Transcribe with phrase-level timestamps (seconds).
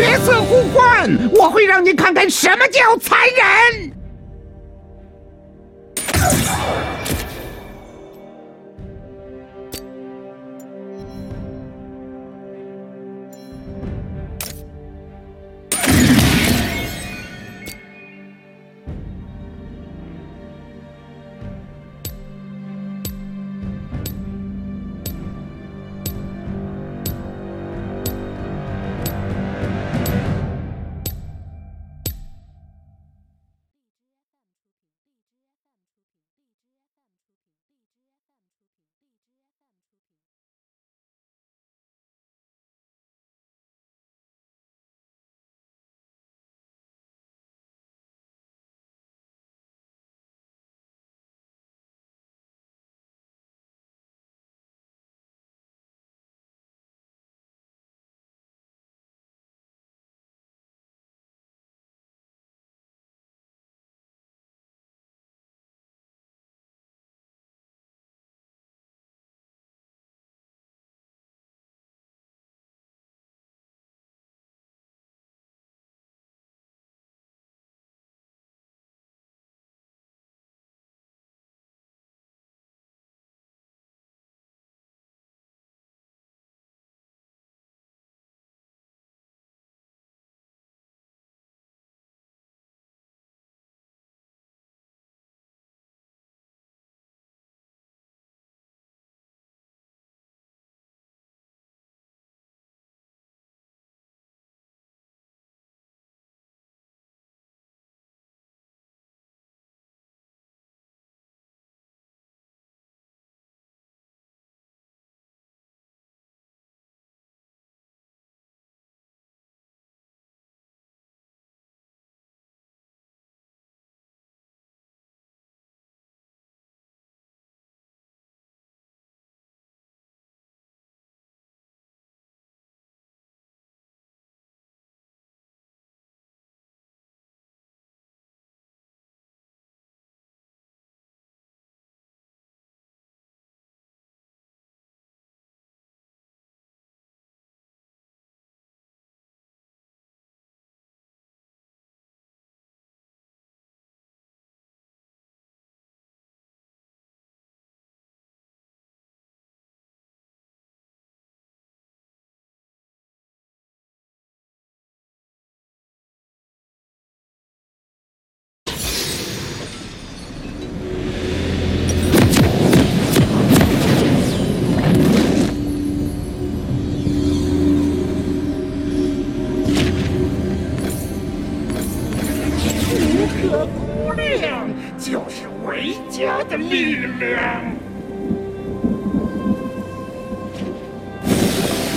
[0.00, 3.79] 角色互换，我会让你看看什么叫残忍。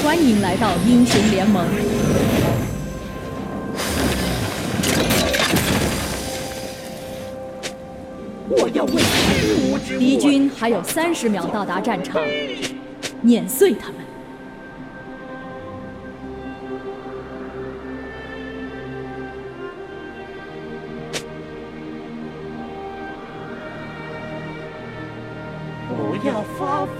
[0.03, 1.65] 欢迎来到英雄联盟。
[8.49, 9.01] 我要为
[9.97, 12.21] 敌军还有三十秒到达战场，
[13.21, 14.02] 碾碎他们。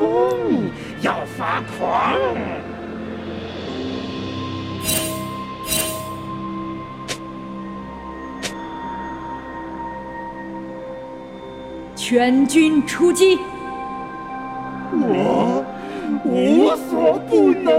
[0.03, 0.69] 疯，
[1.01, 2.17] 要发狂。
[11.95, 13.39] 全军出击！
[14.91, 15.63] 我
[16.25, 17.73] 无所不能，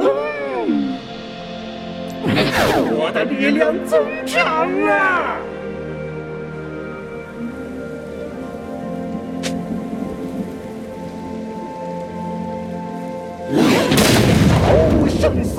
[2.97, 5.37] 我的力量增长了。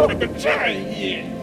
[0.07, 1.34] 这个战役。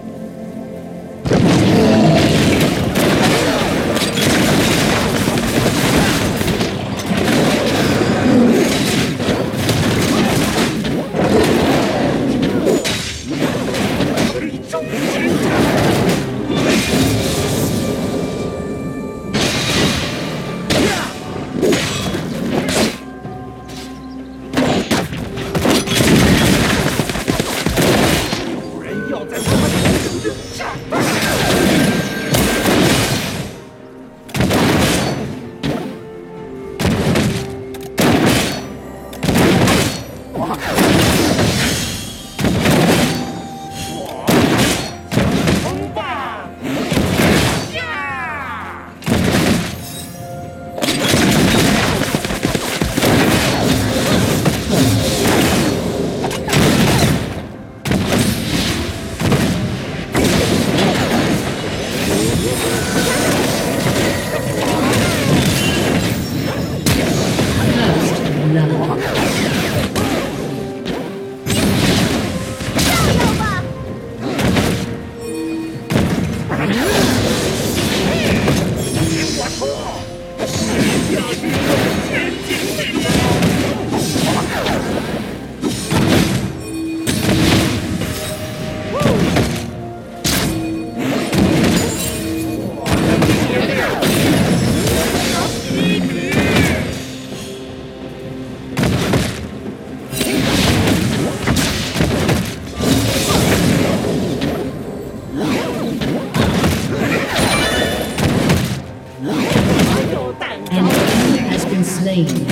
[112.15, 112.52] 嗯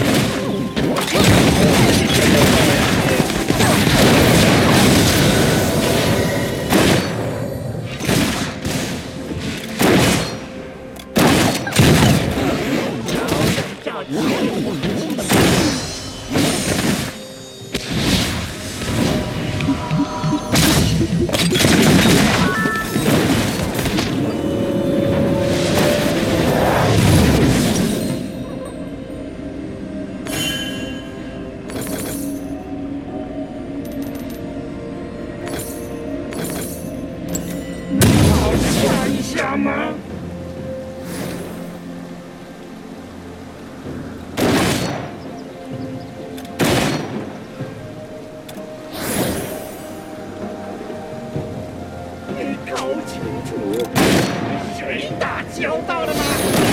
[52.81, 53.85] 搞清楚。
[53.93, 56.70] 和谁打交道的吗？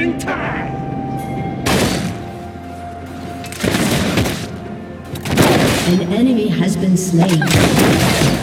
[0.00, 0.72] in time!
[5.88, 8.41] An enemy has been slain.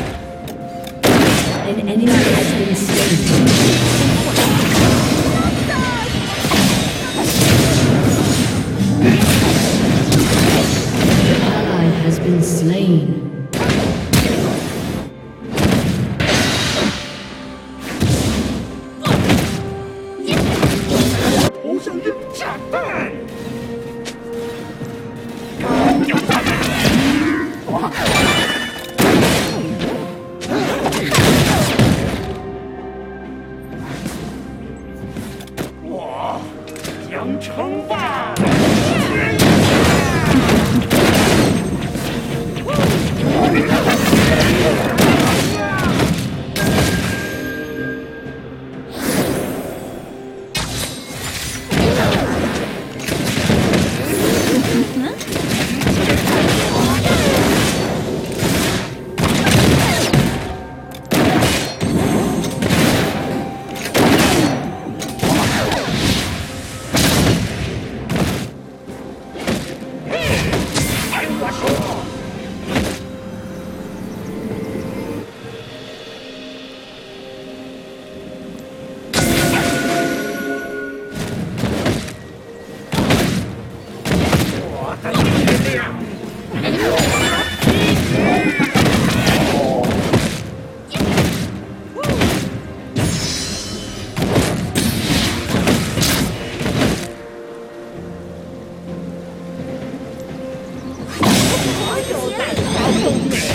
[102.09, 103.48] 就带着小聪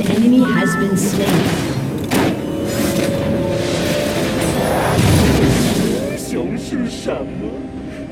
[0.00, 1.28] an enemy has been slain
[6.10, 7.48] 英雄是什么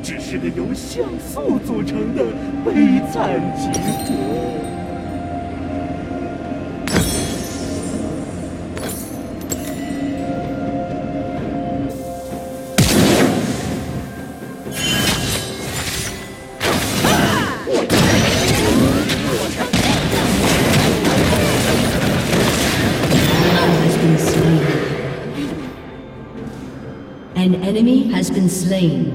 [0.03, 2.25] 只是个由像素组成的
[2.65, 3.69] 悲惨集
[4.07, 4.72] 合
[28.33, 29.12] been slain.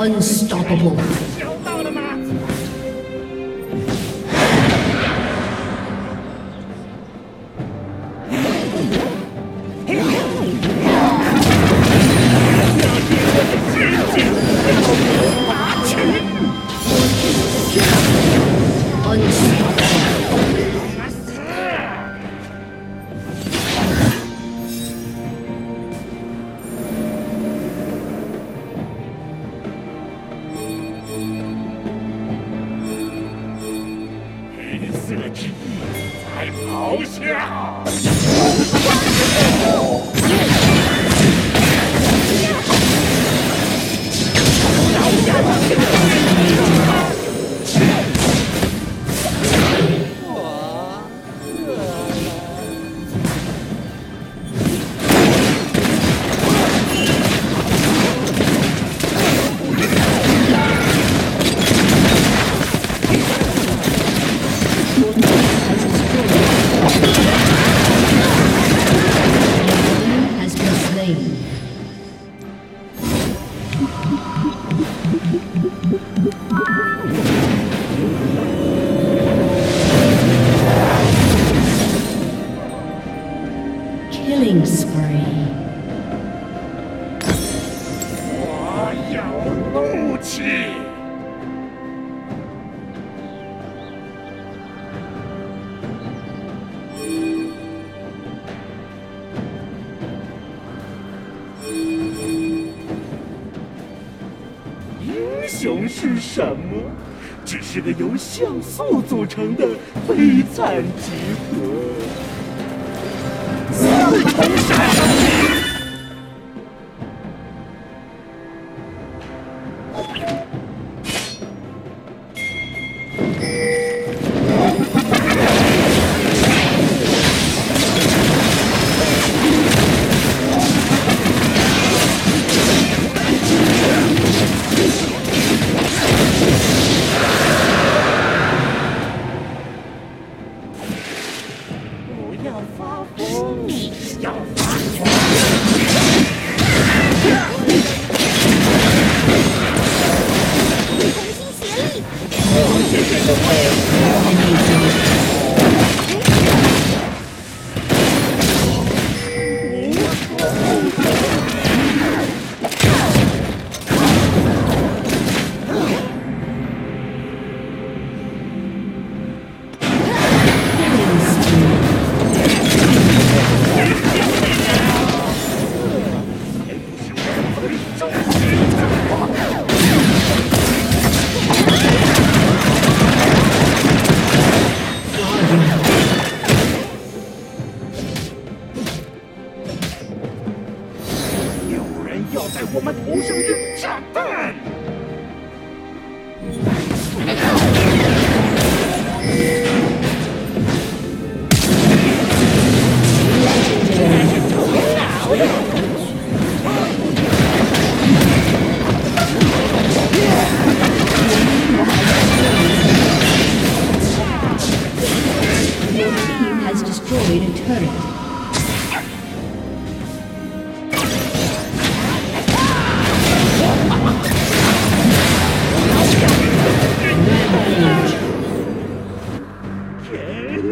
[0.00, 1.57] ？Unstoppable.
[110.58, 111.12] 看集
[111.52, 111.87] 合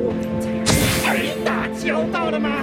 [0.00, 0.64] 我们才要
[1.02, 2.62] 和人打交道了吗？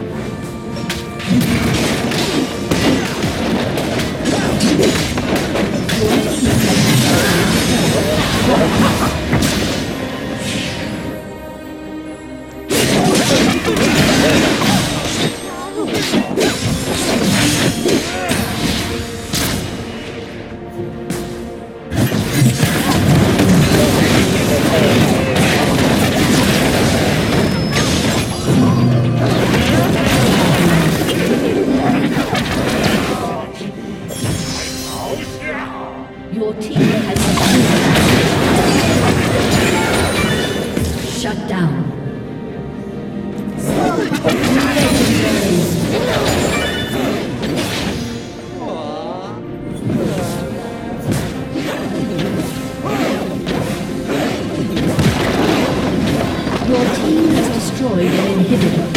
[58.58, 58.95] Thank you.